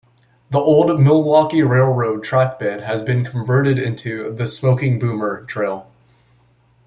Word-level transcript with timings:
The 0.49 0.57
old 0.57 0.99
Milwaukee 0.99 1.61
Railroad 1.61 2.23
track 2.23 2.57
bed 2.57 2.81
has 2.81 3.03
been 3.03 3.23
converted 3.23 3.77
into 3.77 4.33
the 4.33 4.47
"Smoking 4.47 4.97
Boomer" 4.97 5.43
trail. 5.45 5.91